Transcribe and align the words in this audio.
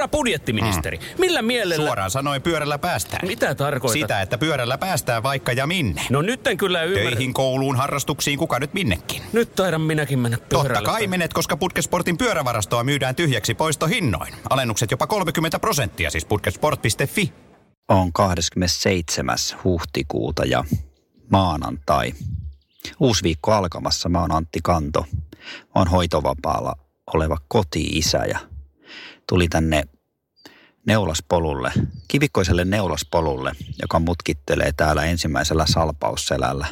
Herra 0.00 0.08
budjettiministeri, 0.08 0.96
mm. 0.96 1.04
millä 1.18 1.42
mielellä... 1.42 1.86
Suoraan 1.86 2.10
sanoen 2.10 2.42
pyörällä 2.42 2.78
päästään. 2.78 3.28
Mitä 3.28 3.54
tarkoitat? 3.54 4.00
Sitä, 4.00 4.20
että 4.22 4.38
pyörällä 4.38 4.78
päästään 4.78 5.22
vaikka 5.22 5.52
ja 5.52 5.66
minne. 5.66 6.02
No 6.10 6.22
nyt 6.22 6.46
en 6.46 6.56
kyllä 6.56 6.82
ymmärrä. 6.82 7.10
Töihin, 7.10 7.34
kouluun, 7.34 7.76
harrastuksiin, 7.76 8.38
kuka 8.38 8.58
nyt 8.58 8.74
minnekin. 8.74 9.22
Nyt 9.32 9.54
taidan 9.54 9.80
minäkin 9.80 10.18
mennä 10.18 10.38
pyörällä. 10.48 10.74
Totta 10.74 10.90
kai 10.90 11.06
menet, 11.06 11.32
koska 11.32 11.56
Putkesportin 11.56 12.18
pyörävarastoa 12.18 12.84
myydään 12.84 13.14
tyhjäksi 13.14 13.54
poistohinnoin. 13.54 14.34
Alennukset 14.50 14.90
jopa 14.90 15.06
30 15.06 15.58
prosenttia, 15.58 16.10
siis 16.10 16.24
putkesport.fi. 16.24 17.32
On 17.88 18.12
27. 18.12 19.36
huhtikuuta 19.64 20.44
ja 20.44 20.64
maanantai. 21.30 22.14
Uusi 23.00 23.22
viikko 23.22 23.52
alkamassa. 23.52 24.08
Mä 24.08 24.20
oon 24.20 24.32
Antti 24.32 24.60
Kanto. 24.62 25.06
Mä 25.52 25.72
oon 25.74 25.88
hoitovapaalla 25.88 26.76
oleva 27.14 27.36
koti-isä 27.48 28.18
ja 28.18 28.38
tuli 29.28 29.48
tänne 29.48 29.84
neulaspolulle, 30.86 31.72
kivikkoiselle 32.08 32.64
neulaspolulle, 32.64 33.52
joka 33.82 33.98
mutkittelee 33.98 34.72
täällä 34.76 35.04
ensimmäisellä 35.04 35.66
salpausselällä 35.66 36.66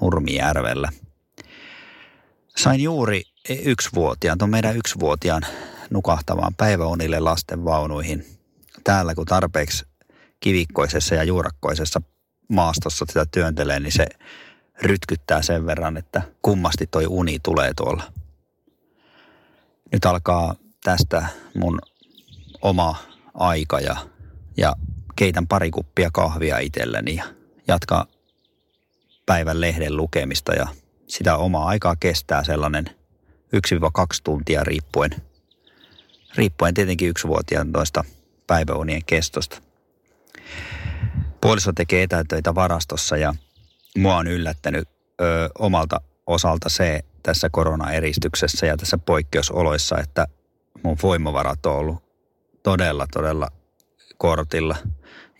Nurmijärvellä. 0.00 0.88
Sain 2.56 2.80
juuri 2.80 3.22
yksivuotiaan, 3.64 4.38
tuon 4.38 4.50
meidän 4.50 4.76
yksivuotiaan 4.76 5.42
nukahtavaan 5.90 6.54
päiväunille 6.54 7.20
lasten 7.20 7.64
vaunuihin. 7.64 8.26
Täällä 8.84 9.14
kun 9.14 9.26
tarpeeksi 9.26 9.86
kivikkoisessa 10.40 11.14
ja 11.14 11.24
juurakkoisessa 11.24 12.02
maastossa 12.48 13.04
sitä 13.08 13.26
työntelee, 13.30 13.80
niin 13.80 13.92
se 13.92 14.06
rytkyttää 14.82 15.42
sen 15.42 15.66
verran, 15.66 15.96
että 15.96 16.22
kummasti 16.42 16.86
toi 16.86 17.06
uni 17.06 17.38
tulee 17.42 17.72
tuolla. 17.76 18.12
Nyt 19.92 20.04
alkaa 20.04 20.54
tästä 20.84 21.26
mun 21.54 21.78
oma 22.62 22.96
aika 23.38 23.80
ja, 23.80 23.96
ja 24.56 24.76
keitän 25.16 25.46
pari 25.46 25.70
kuppia 25.70 26.10
kahvia 26.12 26.58
itselleni 26.58 27.16
ja 27.16 27.24
jatkaa 27.68 28.06
päivän 29.26 29.60
lehden 29.60 29.96
lukemista 29.96 30.54
ja 30.54 30.66
sitä 31.06 31.36
omaa 31.36 31.66
aikaa 31.66 31.96
kestää 32.00 32.44
sellainen 32.44 32.84
1-2 32.86 32.90
tuntia 34.24 34.64
riippuen, 34.64 35.10
riippuen 36.34 36.74
tietenkin 36.74 37.08
yksivuotiaan 37.08 37.72
toista 37.72 38.04
päiväunien 38.46 39.04
kestosta. 39.04 39.62
Puoliso 41.40 41.72
tekee 41.72 42.02
etätöitä 42.02 42.54
varastossa 42.54 43.16
ja 43.16 43.34
mua 43.98 44.16
on 44.16 44.26
yllättänyt 44.26 44.88
ö, 45.20 45.50
omalta 45.58 46.00
osalta 46.26 46.68
se 46.68 47.04
tässä 47.22 47.48
koronaeristyksessä 47.50 48.66
ja 48.66 48.76
tässä 48.76 48.98
poikkeusoloissa, 48.98 49.98
että 49.98 50.26
mun 50.82 50.96
voimavarat 51.02 51.66
on 51.66 51.76
ollut 51.76 52.07
todella, 52.68 53.06
todella 53.12 53.48
kortilla 54.18 54.76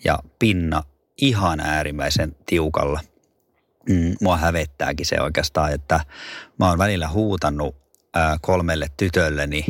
ja 0.05 0.19
pinna 0.39 0.83
ihan 1.21 1.61
äärimmäisen 1.61 2.37
tiukalla. 2.47 3.01
Mm, 3.89 4.15
mua 4.21 4.37
hävettääkin 4.37 5.07
se 5.07 5.21
oikeastaan, 5.21 5.73
että 5.73 6.01
mä 6.59 6.69
oon 6.69 6.79
välillä 6.79 7.09
huutanut 7.09 7.77
ää, 8.15 8.37
kolmelle 8.41 8.87
tytölleni, 8.97 9.65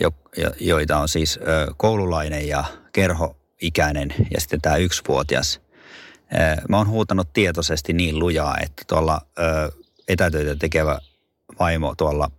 jo, 0.00 0.10
jo, 0.36 0.50
joita 0.60 0.98
on 0.98 1.08
siis 1.08 1.38
ää, 1.38 1.66
koululainen 1.76 2.48
ja 2.48 2.64
kerhoikäinen 2.92 4.14
ja 4.34 4.40
sitten 4.40 4.60
tämä 4.60 4.76
yksivuotias. 4.76 5.60
Ää, 6.30 6.62
mä 6.68 6.78
oon 6.78 6.88
huutanut 6.88 7.32
tietoisesti 7.32 7.92
niin 7.92 8.18
lujaa, 8.18 8.56
että 8.62 8.82
tuolla 8.86 9.20
ää, 9.36 9.68
etätöitä 10.08 10.56
tekevä 10.56 10.98
vaimo 11.58 11.94
tuolla 11.94 12.30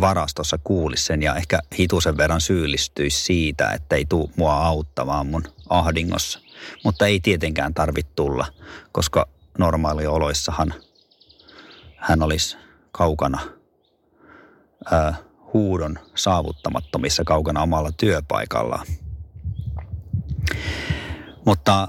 varastossa 0.00 0.58
kuulisi 0.64 1.04
sen 1.04 1.22
ja 1.22 1.34
ehkä 1.34 1.58
hitusen 1.78 2.16
verran 2.16 2.40
syyllistyisi 2.40 3.24
siitä, 3.24 3.70
että 3.70 3.96
ei 3.96 4.04
tule 4.04 4.30
mua 4.36 4.66
auttamaan 4.66 5.26
mun 5.26 5.44
ahdingossa. 5.68 6.40
Mutta 6.84 7.06
ei 7.06 7.20
tietenkään 7.20 7.74
tarvitse 7.74 8.12
tulla, 8.16 8.46
koska 8.92 9.28
normaalioloissahan 9.58 10.74
hän 11.96 12.22
olisi 12.22 12.56
kaukana 12.92 13.40
ää, 14.92 15.14
huudon 15.52 15.98
saavuttamattomissa 16.14 17.24
kaukana 17.24 17.62
omalla 17.62 17.92
työpaikallaan. 17.92 18.86
Mutta 21.46 21.88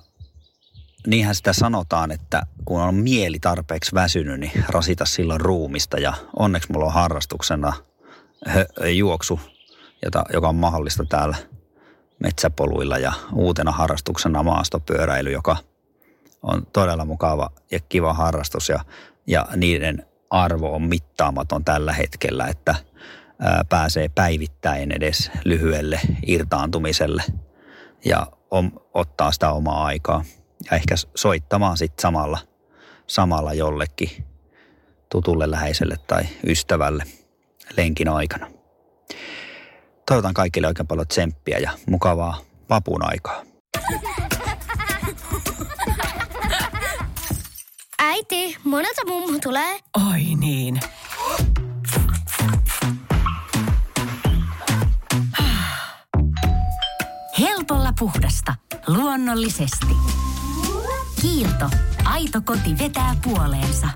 niinhän 1.07 1.35
sitä 1.35 1.53
sanotaan, 1.53 2.11
että 2.11 2.41
kun 2.65 2.81
on 2.81 2.95
mieli 2.95 3.39
tarpeeksi 3.39 3.95
väsynyt, 3.95 4.39
niin 4.39 4.65
rasita 4.67 5.05
silloin 5.05 5.41
ruumista. 5.41 5.99
Ja 5.99 6.13
onneksi 6.39 6.71
mulla 6.71 6.85
on 6.85 6.93
harrastuksena 6.93 7.73
juoksu, 8.93 9.39
jota, 10.05 10.23
joka 10.33 10.49
on 10.49 10.55
mahdollista 10.55 11.05
täällä 11.05 11.35
metsäpoluilla 12.19 12.97
ja 12.97 13.13
uutena 13.33 13.71
harrastuksena 13.71 14.43
maastopyöräily, 14.43 15.31
joka 15.31 15.57
on 16.43 16.67
todella 16.73 17.05
mukava 17.05 17.49
ja 17.71 17.79
kiva 17.79 18.13
harrastus 18.13 18.69
ja, 18.69 18.79
ja 19.27 19.47
niiden 19.55 20.05
arvo 20.29 20.75
on 20.75 20.81
mittaamaton 20.81 21.65
tällä 21.65 21.93
hetkellä, 21.93 22.47
että 22.47 22.75
ää, 23.39 23.65
pääsee 23.69 24.09
päivittäin 24.09 24.91
edes 24.91 25.31
lyhyelle 25.45 25.99
irtaantumiselle 26.27 27.23
ja 28.05 28.27
on, 28.51 28.71
ottaa 28.93 29.31
sitä 29.31 29.51
omaa 29.51 29.85
aikaa 29.85 30.23
ja 30.71 30.77
ehkä 30.77 30.95
soittamaan 31.15 31.77
sitten 31.77 32.01
samalla, 32.01 32.39
samalla 33.07 33.53
jollekin 33.53 34.25
tutulle 35.09 35.51
läheiselle 35.51 35.95
tai 36.07 36.23
ystävälle 36.47 37.03
lenkin 37.77 38.09
aikana. 38.09 38.47
Toivotan 40.07 40.33
kaikille 40.33 40.67
oikein 40.67 40.87
paljon 40.87 41.07
tsemppiä 41.07 41.57
ja 41.57 41.71
mukavaa 41.87 42.37
vapun 42.69 43.05
aikaa. 43.05 43.43
Äiti, 47.99 48.57
monelta 48.63 49.01
mummu 49.07 49.39
tulee? 49.39 49.79
Oi 50.11 50.21
niin. 50.39 50.79
Helpolla 57.39 57.93
puhdasta. 57.99 58.55
Luonnollisesti. 58.87 59.95
Kiilto. 61.21 61.69
Aito 62.05 62.41
koti 62.45 62.77
vetää 62.79 63.15
puoleensa. 63.23 63.87